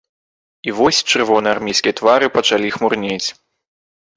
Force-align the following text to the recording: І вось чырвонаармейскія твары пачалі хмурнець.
І 0.69 0.73
вось 0.77 1.01
чырвонаармейскія 1.17 1.93
твары 1.99 2.33
пачалі 2.39 2.67
хмурнець. 2.79 3.25